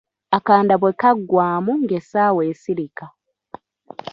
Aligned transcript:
Akanda 0.37 0.73
bwe 0.81 0.91
kaggwamu 1.01 1.71
ng'essaawa 1.81 2.41
esirika. 2.51 3.05